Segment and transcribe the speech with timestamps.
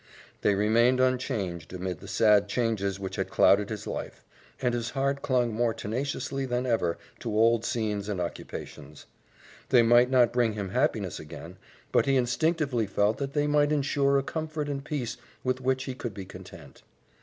[0.41, 4.23] They remained unchanged amid the sad changes which had clouded his life,
[4.59, 9.05] and his heart clung more tenaciously than ever to old scenes and occupations.
[9.69, 11.57] They might not bring him happiness again,
[11.91, 15.93] but he instinctively felt that they might insure a comfort and peace with which he
[15.93, 16.81] could be content.